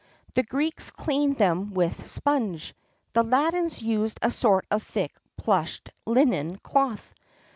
[0.01, 2.73] [XXXII 24] The Greeks cleaned them with sponge;[XXXII
[3.13, 7.13] 25] the Latins used a sort of thick, plushed, linen cloth.